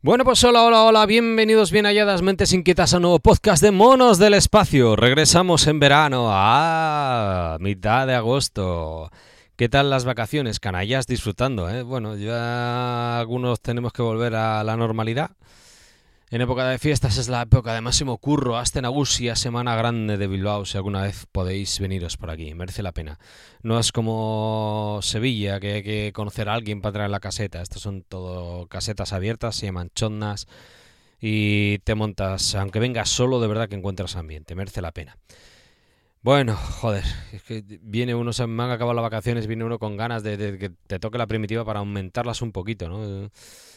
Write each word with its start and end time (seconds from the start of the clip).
Bueno, 0.00 0.22
pues 0.22 0.44
hola, 0.44 0.62
hola, 0.62 0.84
hola, 0.84 1.06
bienvenidos 1.06 1.72
bien 1.72 1.84
halladas 1.84 2.22
mentes 2.22 2.52
inquietas 2.52 2.94
a 2.94 2.98
un 2.98 3.02
nuevo 3.02 3.18
podcast 3.18 3.60
de 3.60 3.72
Monos 3.72 4.18
del 4.18 4.34
Espacio. 4.34 4.94
Regresamos 4.94 5.66
en 5.66 5.80
verano, 5.80 6.28
a 6.30 7.56
mitad 7.58 8.06
de 8.06 8.14
agosto. 8.14 9.10
¿Qué 9.56 9.68
tal 9.68 9.90
las 9.90 10.04
vacaciones? 10.04 10.60
Canallas 10.60 11.08
disfrutando, 11.08 11.68
¿eh? 11.68 11.82
Bueno, 11.82 12.16
ya 12.16 13.18
algunos 13.18 13.60
tenemos 13.60 13.92
que 13.92 14.02
volver 14.02 14.36
a 14.36 14.62
la 14.62 14.76
normalidad. 14.76 15.32
En 16.30 16.42
época 16.42 16.68
de 16.68 16.78
fiestas 16.78 17.16
es 17.16 17.30
la 17.30 17.40
época 17.40 17.72
de 17.72 17.80
máximo 17.80 18.18
curro, 18.18 18.58
hasta 18.58 18.82
Nagusia, 18.82 19.34
Semana 19.34 19.74
Grande 19.76 20.18
de 20.18 20.26
Bilbao, 20.26 20.66
si 20.66 20.76
alguna 20.76 21.00
vez 21.00 21.24
podéis 21.32 21.80
veniros 21.80 22.18
por 22.18 22.28
aquí, 22.28 22.52
merece 22.52 22.82
la 22.82 22.92
pena. 22.92 23.18
No 23.62 23.78
es 23.78 23.92
como 23.92 24.98
Sevilla, 25.00 25.58
que 25.58 25.72
hay 25.72 25.82
que 25.82 26.12
conocer 26.14 26.50
a 26.50 26.52
alguien 26.52 26.82
para 26.82 26.92
traer 26.92 27.10
la 27.10 27.20
caseta, 27.20 27.62
estos 27.62 27.80
son 27.80 28.02
todo 28.02 28.66
casetas 28.66 29.14
abiertas, 29.14 29.56
se 29.56 29.64
llaman 29.64 29.90
chondas, 29.94 30.48
y 31.18 31.78
te 31.78 31.94
montas, 31.94 32.54
aunque 32.56 32.78
vengas 32.78 33.08
solo, 33.08 33.40
de 33.40 33.48
verdad 33.48 33.70
que 33.70 33.76
encuentras 33.76 34.14
ambiente, 34.14 34.54
merece 34.54 34.82
la 34.82 34.92
pena. 34.92 35.16
Bueno, 36.20 36.56
joder, 36.56 37.04
es 37.32 37.42
que 37.44 37.62
viene 37.80 38.14
uno, 38.14 38.32
se 38.32 38.46
me 38.46 38.62
han 38.64 38.70
acabado 38.70 38.94
las 38.94 39.04
vacaciones, 39.04 39.46
viene 39.46 39.64
uno 39.64 39.78
con 39.78 39.96
ganas 39.96 40.24
de, 40.24 40.58
que 40.58 40.70
te 40.70 40.98
toque 40.98 41.16
la 41.16 41.28
primitiva 41.28 41.64
para 41.64 41.78
aumentarlas 41.78 42.42
un 42.42 42.50
poquito, 42.50 42.88
¿no? 42.88 43.30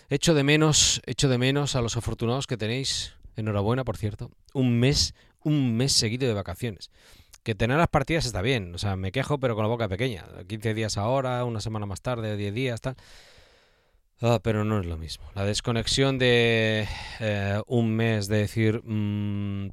Echo 0.10 0.34
de 0.34 0.44
menos, 0.44 1.02
echo 1.06 1.30
de 1.30 1.38
menos 1.38 1.76
a 1.76 1.82
los 1.82 1.98
afortunados 1.98 2.48
que 2.48 2.58
tenéis, 2.58 3.14
enhorabuena 3.36 3.84
por 3.84 3.96
cierto, 3.96 4.32
un 4.54 4.80
mes, 4.80 5.14
un 5.44 5.78
mes 5.78 5.94
seguido 5.94 6.28
de 6.28 6.34
vacaciones. 6.34 6.90
Que 7.44 7.54
tener 7.54 7.78
las 7.78 7.88
partidas 7.88 8.26
está 8.26 8.42
bien, 8.42 8.74
o 8.74 8.78
sea, 8.80 8.96
me 8.96 9.12
quejo 9.12 9.40
pero 9.40 9.56
con 9.56 9.64
la 9.64 9.70
boca 9.70 9.88
pequeña, 9.88 10.26
15 10.48 10.74
días 10.74 10.98
ahora, 10.98 11.46
una 11.46 11.62
semana 11.62 11.86
más 11.86 12.02
tarde, 12.02 12.38
10 12.38 12.54
días, 12.54 12.82
tal. 12.82 12.96
Ah, 14.20 14.40
pero 14.44 14.64
no 14.64 14.80
es 14.80 14.86
lo 14.86 14.98
mismo. 14.98 15.26
La 15.34 15.46
desconexión 15.46 16.20
de 16.20 16.88
eh, 17.20 17.62
un 17.68 17.96
mes, 17.96 18.28
de 18.28 18.38
decir, 18.38 18.82
mmm, 18.84 19.70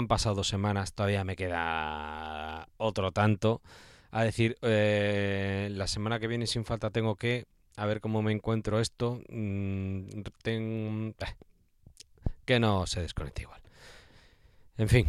han 0.00 0.08
pasado 0.08 0.34
dos 0.34 0.48
semanas, 0.48 0.92
todavía 0.92 1.24
me 1.24 1.36
queda 1.36 2.68
otro 2.76 3.12
tanto. 3.12 3.62
A 4.10 4.24
decir, 4.24 4.56
eh, 4.62 5.68
la 5.70 5.86
semana 5.86 6.18
que 6.18 6.26
viene 6.26 6.46
sin 6.46 6.64
falta 6.64 6.90
tengo 6.90 7.14
que 7.14 7.46
a 7.76 7.86
ver 7.86 8.00
cómo 8.00 8.22
me 8.22 8.32
encuentro 8.32 8.80
esto. 8.80 9.20
Mm, 9.28 10.08
eh, 10.44 11.14
que 12.44 12.60
no 12.60 12.86
se 12.86 13.00
desconecte 13.00 13.42
igual. 13.42 13.60
En 14.76 14.88
fin, 14.88 15.06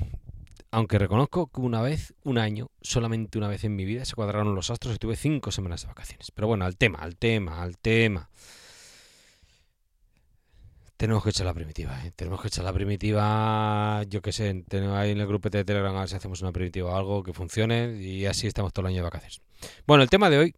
aunque 0.70 1.00
reconozco 1.00 1.48
que 1.48 1.62
una 1.62 1.82
vez, 1.82 2.14
un 2.24 2.38
año, 2.38 2.70
solamente 2.82 3.38
una 3.38 3.48
vez 3.48 3.64
en 3.64 3.76
mi 3.76 3.86
vida 3.86 4.06
se 4.06 4.16
cuadraron 4.16 4.56
los 4.56 4.70
astros 4.70 4.96
y 4.96 5.00
tuve 5.00 5.16
cinco 5.16 5.52
semanas 5.52 5.82
de 5.82 5.88
vacaciones. 5.88 6.32
Pero 6.32 6.48
bueno, 6.48 6.66
al 6.66 6.78
tema, 6.78 7.00
al 7.00 7.18
tema, 7.18 7.62
al 7.62 7.78
tema. 7.78 8.30
Tenemos 11.02 11.24
que 11.24 11.32
echar 11.32 11.48
la 11.48 11.54
primitiva, 11.56 12.00
¿eh? 12.06 12.12
tenemos 12.16 12.40
que 12.40 12.50
echar 12.50 12.64
la 12.64 12.72
primitiva, 12.72 14.04
yo 14.04 14.22
qué 14.22 14.32
sé, 14.32 14.64
tenemos 14.68 14.96
ahí 14.96 15.10
en 15.10 15.20
el 15.20 15.26
grupo 15.26 15.50
de 15.50 15.66
Telegram 15.66 15.96
a 15.96 16.02
ver 16.02 16.10
si 16.10 16.16
hacemos 16.16 16.44
una 16.44 16.52
primitiva 16.52 16.92
o 16.92 16.96
algo 16.96 17.24
que 17.24 17.34
funcione 17.34 18.00
y 18.00 18.28
así 18.28 18.46
estamos 18.46 18.72
todo 18.72 18.86
el 18.86 18.92
año 18.92 18.98
de 18.98 19.02
vacaciones. 19.02 19.42
Bueno, 19.88 20.04
el 20.04 20.12
tema 20.12 20.30
de 20.30 20.38
hoy 20.38 20.56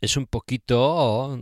es 0.00 0.16
un 0.16 0.24
poquito... 0.24 1.38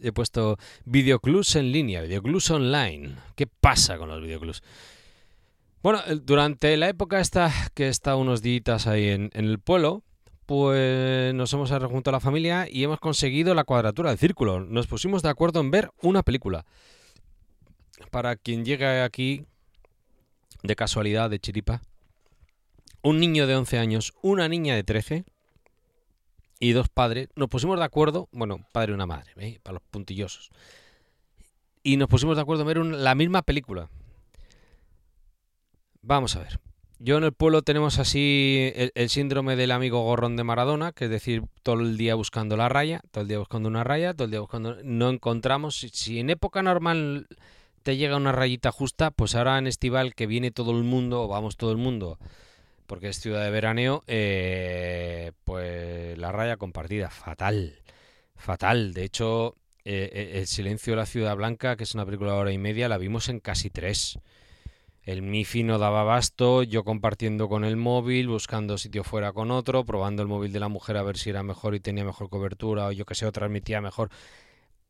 He 0.00 0.12
puesto 0.12 0.58
videoclubs 0.84 1.56
en 1.56 1.72
línea, 1.72 2.02
videoclubs 2.02 2.52
online. 2.52 3.16
¿Qué 3.34 3.48
pasa 3.48 3.98
con 3.98 4.08
los 4.10 4.22
videoclubs? 4.22 4.62
Bueno, 5.82 6.02
durante 6.22 6.76
la 6.76 6.88
época 6.88 7.18
esta 7.18 7.52
que 7.74 7.88
estado 7.88 8.18
unos 8.18 8.42
días 8.42 8.86
ahí 8.86 9.08
en, 9.08 9.28
el 9.32 9.58
pueblo, 9.58 10.04
pues 10.46 11.34
nos 11.34 11.52
hemos 11.52 11.68
rejuntado 11.70 12.12
la 12.12 12.20
familia 12.20 12.68
y 12.70 12.84
hemos 12.84 13.00
conseguido 13.00 13.56
la 13.56 13.64
cuadratura 13.64 14.10
del 14.10 14.20
círculo. 14.20 14.60
Nos 14.60 14.86
pusimos 14.86 15.22
de 15.22 15.30
acuerdo 15.30 15.58
en 15.58 15.72
ver 15.72 15.90
una 16.00 16.22
película. 16.22 16.64
Para 18.10 18.36
quien 18.36 18.64
llegue 18.64 19.02
aquí 19.02 19.46
de 20.62 20.76
casualidad, 20.76 21.30
de 21.30 21.38
chiripa, 21.38 21.82
un 23.02 23.18
niño 23.18 23.46
de 23.46 23.56
11 23.56 23.78
años, 23.78 24.12
una 24.22 24.48
niña 24.48 24.74
de 24.74 24.84
13 24.84 25.24
y 26.58 26.72
dos 26.72 26.88
padres, 26.88 27.28
nos 27.34 27.48
pusimos 27.48 27.78
de 27.78 27.84
acuerdo, 27.84 28.28
bueno, 28.32 28.66
padre 28.72 28.92
y 28.92 28.94
una 28.94 29.06
madre, 29.06 29.60
para 29.62 29.74
los 29.74 29.82
puntillosos, 29.90 30.50
y 31.82 31.96
nos 31.96 32.08
pusimos 32.08 32.36
de 32.36 32.42
acuerdo 32.42 32.62
en 32.62 32.66
ver 32.68 32.78
la 32.78 33.14
misma 33.14 33.42
película. 33.42 33.88
Vamos 36.02 36.36
a 36.36 36.40
ver. 36.40 36.60
Yo 36.98 37.16
en 37.16 37.24
el 37.24 37.32
pueblo 37.32 37.62
tenemos 37.62 37.98
así 37.98 38.72
el, 38.94 39.08
síndrome 39.08 39.56
del 39.56 39.70
amigo 39.70 40.02
gorrón 40.02 40.36
de 40.36 40.44
Maradona, 40.44 40.92
que 40.92 41.06
es 41.06 41.10
decir, 41.10 41.44
todo 41.62 41.80
el 41.80 41.96
día 41.96 42.14
buscando 42.14 42.58
la 42.58 42.68
raya, 42.68 43.00
todo 43.10 43.22
el 43.22 43.28
día 43.28 43.38
buscando 43.38 43.70
una 43.70 43.84
raya, 43.84 44.12
todo 44.12 44.26
el 44.26 44.30
día 44.30 44.40
buscando... 44.40 44.76
No 44.84 45.08
encontramos, 45.08 45.76
si 45.76 46.18
en 46.18 46.28
época 46.28 46.62
normal 46.62 47.26
llega 47.96 48.16
una 48.16 48.32
rayita 48.32 48.72
justa, 48.72 49.10
pues 49.10 49.34
ahora 49.34 49.58
en 49.58 49.66
estival 49.66 50.14
que 50.14 50.26
viene 50.26 50.50
todo 50.50 50.72
el 50.72 50.84
mundo, 50.84 51.22
o 51.22 51.28
vamos 51.28 51.56
todo 51.56 51.72
el 51.72 51.78
mundo, 51.78 52.18
porque 52.86 53.08
es 53.08 53.20
ciudad 53.20 53.44
de 53.44 53.50
veraneo, 53.50 54.02
eh, 54.06 55.32
pues 55.44 56.18
la 56.18 56.32
raya 56.32 56.56
compartida, 56.56 57.10
fatal, 57.10 57.82
fatal. 58.36 58.92
De 58.94 59.04
hecho, 59.04 59.56
eh, 59.84 60.32
El 60.36 60.46
silencio 60.46 60.92
de 60.92 60.98
la 60.98 61.06
ciudad 61.06 61.36
blanca, 61.36 61.76
que 61.76 61.84
es 61.84 61.94
una 61.94 62.04
película 62.04 62.32
de 62.32 62.38
hora 62.38 62.52
y 62.52 62.58
media, 62.58 62.88
la 62.88 62.98
vimos 62.98 63.28
en 63.28 63.40
casi 63.40 63.70
tres. 63.70 64.18
El 65.02 65.22
Mifi 65.22 65.62
no 65.62 65.78
daba 65.78 66.04
basto, 66.04 66.62
yo 66.62 66.84
compartiendo 66.84 67.48
con 67.48 67.64
el 67.64 67.76
móvil, 67.76 68.28
buscando 68.28 68.76
sitio 68.76 69.02
fuera 69.02 69.32
con 69.32 69.50
otro, 69.50 69.84
probando 69.84 70.22
el 70.22 70.28
móvil 70.28 70.52
de 70.52 70.60
la 70.60 70.68
mujer 70.68 70.98
a 70.98 71.02
ver 71.02 71.16
si 71.16 71.30
era 71.30 71.42
mejor 71.42 71.74
y 71.74 71.80
tenía 71.80 72.04
mejor 72.04 72.28
cobertura, 72.28 72.86
o 72.86 72.92
yo 72.92 73.06
que 73.06 73.14
sé, 73.14 73.24
o 73.26 73.32
transmitía 73.32 73.80
mejor. 73.80 74.10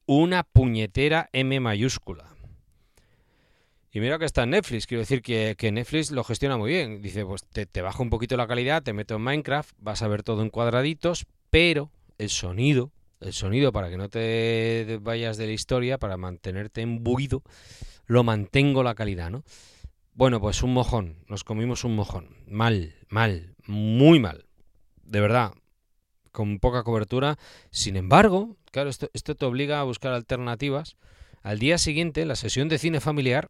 Una 0.06 0.42
puñetera 0.42 1.30
M 1.32 1.60
mayúscula. 1.60 2.24
Y 3.92 4.00
mira 4.00 4.18
que 4.18 4.24
está 4.24 4.44
en 4.44 4.50
Netflix, 4.50 4.86
quiero 4.86 5.00
decir 5.00 5.20
que, 5.20 5.72
Netflix 5.72 6.10
lo 6.12 6.22
gestiona 6.22 6.56
muy 6.56 6.70
bien. 6.70 7.02
Dice, 7.02 7.24
pues 7.24 7.44
te, 7.44 7.66
te 7.66 7.82
baja 7.82 8.02
un 8.02 8.10
poquito 8.10 8.36
la 8.36 8.46
calidad, 8.46 8.82
te 8.82 8.92
meto 8.92 9.16
en 9.16 9.22
Minecraft, 9.22 9.74
vas 9.78 10.02
a 10.02 10.08
ver 10.08 10.22
todo 10.22 10.42
en 10.42 10.50
cuadraditos, 10.50 11.26
pero 11.50 11.90
el 12.18 12.30
sonido, 12.30 12.92
el 13.20 13.32
sonido 13.32 13.72
para 13.72 13.90
que 13.90 13.96
no 13.96 14.08
te 14.08 14.98
vayas 15.02 15.36
de 15.36 15.46
la 15.46 15.52
historia, 15.52 15.98
para 15.98 16.16
mantenerte 16.16 16.82
embuido, 16.82 17.42
lo 18.06 18.22
mantengo 18.22 18.82
la 18.82 18.94
calidad, 18.94 19.30
¿no? 19.30 19.42
Bueno, 20.14 20.40
pues 20.40 20.62
un 20.62 20.72
mojón, 20.72 21.24
nos 21.28 21.44
comimos 21.44 21.84
un 21.84 21.96
mojón. 21.96 22.36
Mal, 22.46 22.94
mal, 23.08 23.54
muy 23.66 24.20
mal. 24.20 24.46
De 25.02 25.20
verdad, 25.20 25.52
con 26.30 26.58
poca 26.58 26.82
cobertura. 26.82 27.38
Sin 27.70 27.96
embargo, 27.96 28.56
claro, 28.70 28.90
esto 28.90 29.34
te 29.34 29.44
obliga 29.44 29.80
a 29.80 29.84
buscar 29.84 30.12
alternativas. 30.12 30.96
Al 31.42 31.58
día 31.58 31.78
siguiente, 31.78 32.26
la 32.26 32.36
sesión 32.36 32.68
de 32.68 32.78
cine 32.78 33.00
familiar, 33.00 33.48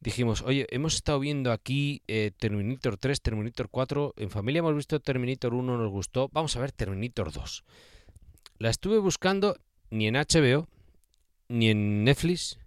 dijimos, 0.00 0.42
oye, 0.42 0.66
hemos 0.70 0.94
estado 0.94 1.20
viendo 1.20 1.52
aquí 1.52 2.02
eh, 2.08 2.32
Terminator 2.38 2.96
3, 2.96 3.20
Terminator 3.20 3.68
4, 3.68 4.14
en 4.16 4.30
familia 4.30 4.60
hemos 4.60 4.74
visto 4.74 5.00
Terminator 5.00 5.54
1, 5.54 5.76
nos 5.76 5.90
gustó, 5.90 6.28
vamos 6.32 6.56
a 6.56 6.60
ver 6.60 6.72
Terminator 6.72 7.32
2. 7.32 7.64
La 8.58 8.70
estuve 8.70 8.98
buscando 8.98 9.56
ni 9.90 10.06
en 10.06 10.14
HBO, 10.14 10.68
ni 11.48 11.70
en 11.70 12.04
Netflix, 12.04 12.58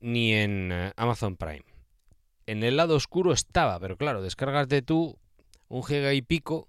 ni 0.00 0.34
en 0.34 0.72
uh, 0.72 0.90
Amazon 0.96 1.36
Prime. 1.36 1.64
En 2.46 2.62
el 2.62 2.76
lado 2.76 2.96
oscuro 2.96 3.32
estaba, 3.32 3.78
pero 3.80 3.96
claro, 3.96 4.22
descárgate 4.22 4.82
tú 4.82 5.18
un 5.68 5.84
giga 5.84 6.12
y 6.12 6.22
pico 6.22 6.68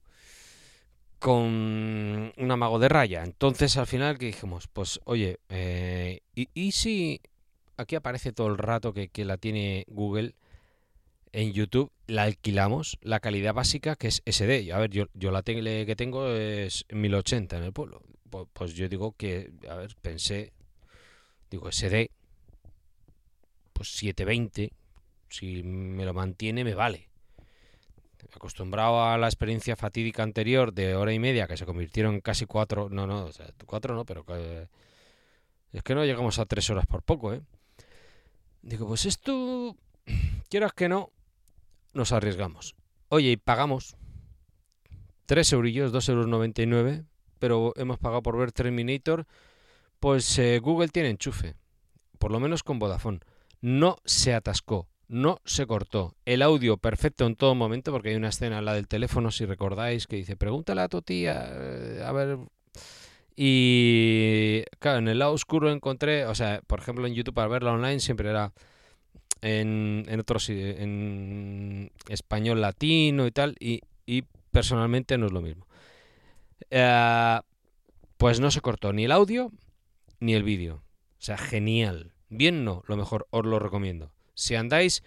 con 1.19 2.33
un 2.37 2.51
amago 2.51 2.79
de 2.79 2.89
raya. 2.89 3.23
Entonces 3.23 3.75
al 3.77 3.87
final 3.87 4.17
que 4.17 4.27
dijimos, 4.27 4.67
pues 4.67 4.99
oye, 5.05 5.39
eh, 5.49 6.21
¿y, 6.35 6.49
¿y 6.53 6.73
si 6.73 7.21
aquí 7.83 7.95
aparece 7.95 8.33
todo 8.33 8.47
el 8.47 8.57
rato 8.57 8.93
que, 8.93 9.09
la 9.25 9.37
tiene 9.37 9.85
Google 9.87 10.35
en 11.31 11.53
YouTube, 11.53 11.91
la 12.07 12.23
alquilamos, 12.23 12.97
la 13.01 13.19
calidad 13.19 13.53
básica 13.53 13.95
que 13.95 14.07
es 14.07 14.21
SD. 14.25 14.71
A 14.73 14.79
ver, 14.79 14.91
yo, 14.91 15.31
la 15.31 15.43
tele 15.43 15.85
que 15.85 15.95
tengo 15.95 16.27
es 16.27 16.85
1080 16.89 17.57
en 17.57 17.63
el 17.63 17.73
pueblo. 17.73 18.01
Pues, 18.53 18.73
yo 18.73 18.89
digo 18.89 19.13
que, 19.15 19.51
a 19.69 19.75
ver, 19.75 19.95
pensé, 20.01 20.53
digo 21.51 21.71
SD, 21.71 22.09
pues 23.73 23.89
720, 23.89 24.71
si 25.29 25.63
me 25.63 26.05
lo 26.05 26.13
mantiene 26.13 26.63
me 26.63 26.75
vale. 26.75 27.09
acostumbrado 28.35 29.03
a 29.03 29.17
la 29.17 29.27
experiencia 29.27 29.75
fatídica 29.75 30.23
anterior 30.23 30.73
de 30.73 30.95
hora 30.95 31.13
y 31.13 31.19
media, 31.19 31.47
que 31.47 31.57
se 31.57 31.65
convirtieron 31.65 32.15
en 32.15 32.21
casi 32.21 32.45
cuatro, 32.45 32.89
no, 32.89 33.05
no, 33.05 33.29
cuatro 33.65 33.95
no, 33.95 34.05
pero 34.05 34.23
que, 34.23 34.67
es 35.73 35.83
que 35.83 35.95
no 35.95 36.05
llegamos 36.05 36.39
a 36.39 36.45
tres 36.45 36.69
horas 36.69 36.85
por 36.85 37.03
poco, 37.03 37.33
¿eh? 37.33 37.41
Digo, 38.63 38.87
pues 38.87 39.05
esto, 39.05 39.75
quieras 40.49 40.73
que 40.73 40.89
no, 40.89 41.11
nos 41.93 42.13
arriesgamos. 42.13 42.75
Oye, 43.09 43.31
y 43.31 43.37
pagamos 43.37 43.95
tres 45.25 45.51
eurillos, 45.51 45.91
dos 45.91 46.07
euros 46.09 46.27
pero 47.39 47.73
hemos 47.75 47.99
pagado 47.99 48.23
por 48.23 48.37
ver 48.37 48.53
Terminator, 48.53 49.27
pues 49.99 50.39
eh, 50.39 50.59
Google 50.59 50.87
tiene 50.87 51.09
enchufe, 51.09 51.55
por 52.19 52.31
lo 52.31 52.39
menos 52.39 52.63
con 52.63 52.79
Vodafone. 52.79 53.19
No 53.59 53.97
se 54.05 54.33
atascó, 54.33 54.87
no 55.09 55.41
se 55.43 55.67
cortó. 55.67 56.15
El 56.25 56.41
audio 56.41 56.77
perfecto 56.77 57.25
en 57.25 57.35
todo 57.35 57.55
momento, 57.55 57.91
porque 57.91 58.09
hay 58.09 58.15
una 58.15 58.29
escena, 58.29 58.61
la 58.61 58.73
del 58.73 58.87
teléfono, 58.87 59.29
si 59.29 59.45
recordáis, 59.45 60.07
que 60.07 60.15
dice, 60.15 60.37
pregúntale 60.37 60.81
a 60.81 60.89
tu 60.89 61.01
tía, 61.01 61.49
eh, 61.51 62.03
a 62.05 62.11
ver... 62.13 62.39
Y 63.35 64.63
claro, 64.79 64.99
en 64.99 65.07
el 65.07 65.19
lado 65.19 65.33
oscuro 65.33 65.71
encontré, 65.71 66.25
o 66.25 66.35
sea, 66.35 66.61
por 66.67 66.79
ejemplo 66.79 67.07
en 67.07 67.13
YouTube 67.13 67.33
para 67.33 67.47
verla 67.47 67.71
online 67.71 67.99
siempre 67.99 68.29
era 68.29 68.53
en, 69.41 70.05
en 70.07 70.19
otros, 70.19 70.49
en 70.49 71.91
español 72.07 72.61
latino 72.61 73.27
y 73.27 73.31
tal, 73.31 73.55
y, 73.59 73.81
personalmente 74.51 75.17
no 75.17 75.25
es 75.25 75.31
lo 75.31 75.41
mismo. 75.41 75.65
Eh, 76.69 77.39
pues 78.17 78.39
no 78.39 78.51
se 78.51 78.61
cortó 78.61 78.93
ni 78.93 79.05
el 79.05 79.11
audio 79.11 79.51
ni 80.19 80.35
el 80.35 80.43
vídeo. 80.43 80.75
O 80.75 81.25
sea, 81.25 81.37
genial. 81.37 82.13
Bien 82.29 82.63
no, 82.63 82.83
lo 82.87 82.95
mejor, 82.95 83.27
os 83.31 83.45
lo 83.45 83.57
recomiendo. 83.57 84.11
Si 84.35 84.53
andáis 84.53 85.03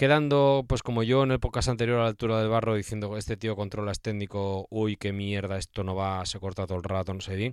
quedando, 0.00 0.64
pues 0.66 0.82
como 0.82 1.02
yo 1.02 1.24
en 1.24 1.32
épocas 1.32 1.68
anteriores 1.68 2.00
a 2.00 2.04
la 2.04 2.08
altura 2.08 2.40
del 2.40 2.48
barro, 2.48 2.74
diciendo 2.74 3.18
este 3.18 3.36
tío 3.36 3.54
controla 3.54 3.92
es 3.92 4.00
técnico, 4.00 4.66
uy, 4.70 4.96
qué 4.96 5.12
mierda, 5.12 5.58
esto 5.58 5.84
no 5.84 5.94
va, 5.94 6.24
se 6.24 6.40
corta 6.40 6.66
todo 6.66 6.78
el 6.78 6.84
rato, 6.84 7.12
no 7.12 7.20
sé 7.20 7.36
bien, 7.36 7.52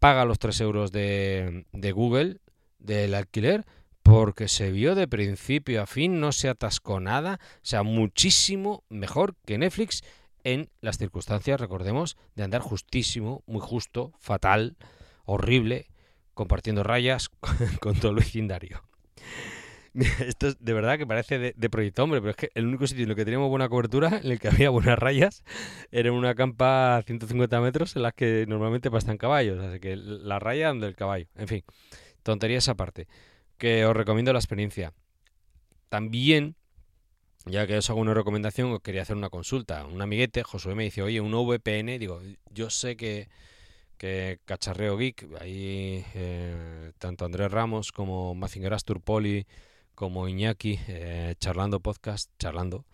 paga 0.00 0.24
los 0.24 0.40
3 0.40 0.60
euros 0.62 0.90
de, 0.90 1.66
de 1.70 1.92
Google, 1.92 2.38
del 2.80 3.14
alquiler, 3.14 3.64
porque 4.02 4.48
se 4.48 4.72
vio 4.72 4.96
de 4.96 5.06
principio 5.06 5.82
a 5.82 5.86
fin, 5.86 6.18
no 6.18 6.32
se 6.32 6.48
atascó 6.48 6.98
nada, 6.98 7.38
o 7.40 7.58
sea, 7.62 7.84
muchísimo 7.84 8.82
mejor 8.88 9.36
que 9.46 9.56
Netflix 9.56 10.02
en 10.42 10.70
las 10.80 10.98
circunstancias, 10.98 11.60
recordemos, 11.60 12.16
de 12.34 12.42
andar 12.42 12.60
justísimo, 12.60 13.44
muy 13.46 13.60
justo, 13.60 14.10
fatal, 14.18 14.76
horrible, 15.26 15.86
compartiendo 16.34 16.82
rayas 16.82 17.28
con 17.80 17.94
todo 17.94 18.10
el 18.10 18.16
vecindario. 18.16 18.82
Esto 20.26 20.48
es 20.48 20.56
de 20.58 20.72
verdad 20.72 20.98
que 20.98 21.06
parece 21.06 21.38
de, 21.38 21.70
proyecto 21.70 22.02
hombre, 22.02 22.20
pero 22.20 22.30
es 22.30 22.36
que 22.36 22.50
el 22.54 22.66
único 22.66 22.86
sitio 22.86 23.04
en 23.04 23.10
el 23.10 23.16
que 23.16 23.24
teníamos 23.24 23.48
buena 23.48 23.68
cobertura, 23.68 24.20
en 24.22 24.32
el 24.32 24.40
que 24.40 24.48
había 24.48 24.70
buenas 24.70 24.98
rayas, 24.98 25.44
era 25.92 26.10
una 26.10 26.34
campa 26.34 26.96
a 26.96 27.02
150 27.02 27.60
metros 27.60 27.94
en 27.94 28.02
las 28.02 28.12
que 28.12 28.44
normalmente 28.48 28.90
pasan 28.90 29.18
caballos. 29.18 29.62
Así 29.62 29.78
que 29.78 29.96
la 29.96 30.40
raya 30.40 30.68
donde 30.68 30.88
el 30.88 30.96
caballo. 30.96 31.26
En 31.36 31.46
fin, 31.46 31.64
tonterías 32.24 32.68
aparte. 32.68 33.06
Que 33.56 33.86
os 33.86 33.96
recomiendo 33.96 34.32
la 34.32 34.40
experiencia. 34.40 34.92
También, 35.88 36.56
ya 37.46 37.68
que 37.68 37.78
os 37.78 37.88
hago 37.88 38.00
una 38.00 38.14
recomendación, 38.14 38.72
os 38.72 38.80
quería 38.80 39.02
hacer 39.02 39.16
una 39.16 39.30
consulta. 39.30 39.86
Un 39.86 40.02
amiguete, 40.02 40.42
Josué, 40.42 40.74
me 40.74 40.82
dice, 40.82 41.02
oye, 41.02 41.20
un 41.20 41.30
VPN, 41.32 41.98
digo, 42.00 42.20
yo 42.50 42.68
sé 42.68 42.96
que 42.96 43.28
que 43.96 44.40
Cacharreo 44.44 44.96
Geek, 44.96 45.28
ahí 45.40 46.04
eh, 46.14 46.90
tanto 46.98 47.24
Andrés 47.24 47.50
Ramos 47.50 47.92
como 47.92 48.34
Mazinger 48.34 48.74
Asturpoli 48.74 49.46
como 49.94 50.28
Iñaki, 50.28 50.78
eh, 50.88 51.34
charlando 51.38 51.80
podcast, 51.80 52.30
charlando, 52.38 52.84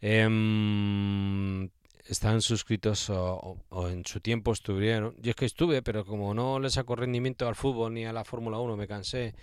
em, 0.00 1.68
están 2.06 2.40
suscritos 2.40 3.10
o, 3.10 3.58
en 3.88 4.04
su 4.04 4.20
tiempo 4.20 4.52
estuvieron, 4.52 5.14
yo 5.20 5.30
es 5.30 5.36
que 5.36 5.44
estuve, 5.46 5.82
pero 5.82 6.04
como 6.04 6.34
no 6.34 6.58
le 6.60 6.70
saco 6.70 6.96
rendimiento 6.96 7.48
al 7.48 7.56
fútbol 7.56 7.94
ni 7.94 8.04
a 8.04 8.12
la 8.12 8.24
Fórmula 8.24 8.58
1, 8.58 8.76
me 8.76 8.86
cansé, 8.86 9.34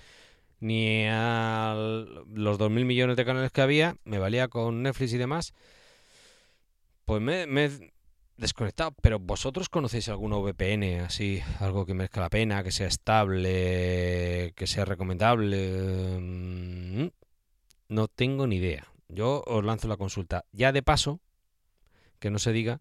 ni 0.60 1.06
a 1.10 1.76
los 1.76 2.58
2.000 2.58 2.86
millones 2.86 3.18
de 3.18 3.26
canales 3.26 3.52
que 3.52 3.62
había, 3.62 3.98
me 4.06 4.20
valía 4.20 4.48
con 4.48 4.84
Netflix 4.84 5.14
y 5.14 5.18
demás, 5.18 5.54
pues 7.06 7.22
me, 7.22 7.46
desconectado. 8.38 8.94
Pero 9.02 9.20
vosotros 9.20 9.70
conocéis 9.70 10.10
alguna 10.10 10.38
VPN 10.38 11.02
así, 11.02 11.42
algo 11.60 11.86
que 11.86 11.94
merezca 11.94 12.22
la 12.22 12.30
pena, 12.30 12.64
que 12.64 12.72
sea 12.72 12.88
estable, 12.88 14.54
que 14.56 14.68
sea 14.68 14.86
recomendable. 14.86 16.20
Mm, 16.20 17.08
no 17.90 18.08
tengo 18.08 18.48
ni 18.48 18.58
idea. 18.58 18.88
Yo 19.08 19.44
os 19.46 19.64
lanzo 19.64 19.88
la 19.88 19.98
consulta. 19.98 20.46
Ya 20.52 20.72
de 20.72 20.84
paso, 20.84 21.20
que 22.20 22.32
no 22.32 22.40
se 22.40 22.52
diga, 22.52 22.80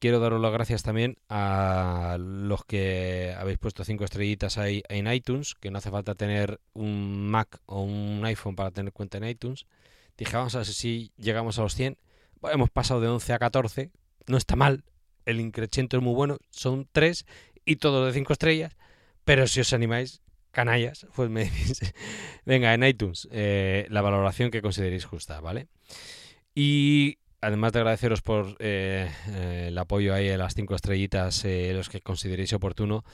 quiero 0.00 0.18
daros 0.18 0.40
las 0.40 0.52
gracias 0.52 0.82
también 0.82 1.18
a 1.28 2.16
los 2.18 2.64
que 2.64 3.34
habéis 3.38 3.58
puesto 3.58 3.84
cinco 3.84 4.04
estrellitas 4.04 4.58
ahí 4.58 4.82
en 4.88 5.12
iTunes, 5.12 5.54
que 5.54 5.70
no 5.70 5.78
hace 5.78 5.90
falta 5.90 6.14
tener 6.14 6.60
un 6.72 7.28
Mac 7.30 7.60
o 7.66 7.82
un 7.82 8.24
iPhone 8.24 8.56
para 8.56 8.70
tener 8.72 8.92
cuenta 8.92 9.18
en 9.18 9.24
iTunes. 9.24 9.66
Dije, 10.16 10.36
vamos 10.36 10.54
a 10.54 10.58
ver 10.58 10.66
si 10.66 11.12
llegamos 11.16 11.58
a 11.58 11.62
los 11.62 11.74
100. 11.74 11.96
hemos 12.52 12.70
pasado 12.70 13.00
de 13.00 13.08
11 13.08 13.32
a 13.32 13.38
14, 13.38 13.90
no 14.26 14.36
está 14.36 14.56
mal, 14.56 14.84
el 15.26 15.40
increchento 15.40 15.96
es 15.96 16.02
muy 16.02 16.14
bueno, 16.14 16.38
son 16.50 16.88
tres 16.92 17.26
y 17.64 17.76
todo 17.76 18.06
de 18.06 18.12
cinco 18.12 18.32
estrellas, 18.32 18.76
pero 19.24 19.46
si 19.46 19.60
os 19.60 19.72
animáis, 19.72 20.22
canallas, 20.50 21.06
pues 21.14 21.30
me 21.30 21.44
decís, 21.44 21.94
venga, 22.44 22.74
en 22.74 22.84
iTunes, 22.84 23.28
eh, 23.30 23.86
la 23.90 24.02
valoración 24.02 24.50
que 24.50 24.62
consideréis 24.62 25.04
justa, 25.04 25.40
¿vale? 25.40 25.68
Y 26.54 27.18
además 27.40 27.72
de 27.72 27.78
agradeceros 27.80 28.22
por 28.22 28.56
eh, 28.58 29.08
eh, 29.28 29.66
el 29.68 29.78
apoyo 29.78 30.14
ahí 30.14 30.28
a 30.28 30.36
las 30.36 30.54
cinco 30.54 30.74
estrellitas, 30.74 31.44
los 31.44 31.88
que 31.88 32.00
consideréis 32.00 32.52
oportuno, 32.52 33.04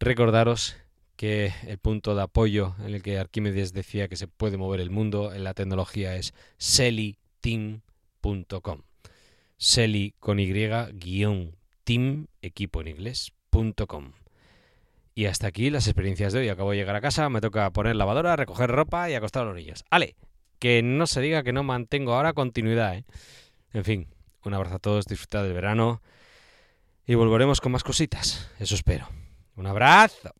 recordaros 0.00 0.76
que 1.16 1.52
el 1.66 1.78
punto 1.78 2.16
de 2.16 2.22
apoyo 2.22 2.74
en 2.80 2.94
el 2.94 3.02
que 3.02 3.18
Arquímedes 3.18 3.72
decía 3.72 4.08
que 4.08 4.16
se 4.16 4.26
puede 4.26 4.56
mover 4.56 4.80
el 4.80 4.90
mundo 4.90 5.32
en 5.32 5.44
la 5.44 5.54
tecnología 5.54 6.16
es 6.16 6.34
seliteam.com. 6.58 7.82
Seli 9.56 10.14
con 10.18 10.40
Y, 10.40 10.52
guion, 10.52 11.56
team, 11.84 12.26
equipo 12.42 12.80
en 12.80 12.88
inglés.com. 12.88 14.12
Y 15.14 15.26
hasta 15.26 15.46
aquí 15.46 15.70
las 15.70 15.86
experiencias 15.86 16.32
de 16.32 16.40
hoy. 16.40 16.48
Acabo 16.48 16.72
de 16.72 16.76
llegar 16.78 16.96
a 16.96 17.00
casa, 17.00 17.28
me 17.28 17.40
toca 17.40 17.70
poner 17.70 17.96
lavadora, 17.96 18.36
recoger 18.36 18.70
ropa 18.70 19.08
y 19.10 19.14
acostar 19.14 19.42
a 19.42 19.46
los 19.46 19.56
niños. 19.56 19.84
¡Ale! 19.90 20.16
Que 20.58 20.82
no 20.82 21.06
se 21.06 21.20
diga 21.20 21.42
que 21.42 21.52
no 21.52 21.62
mantengo 21.62 22.14
ahora 22.14 22.32
continuidad, 22.32 22.96
¿eh? 22.96 23.04
En 23.72 23.84
fin, 23.84 24.08
un 24.44 24.54
abrazo 24.54 24.76
a 24.76 24.78
todos, 24.78 25.06
disfrutad 25.06 25.42
del 25.42 25.52
verano 25.52 26.02
y 27.06 27.14
volveremos 27.14 27.60
con 27.60 27.72
más 27.72 27.84
cositas. 27.84 28.50
Eso 28.58 28.74
espero. 28.74 29.08
Un 29.56 29.66
abrazo. 29.66 30.32